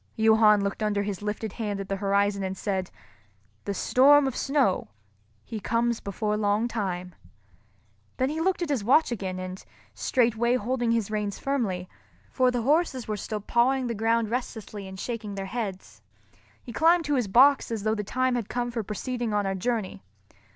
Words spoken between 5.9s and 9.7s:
before long time." Then he looked at his watch again, and,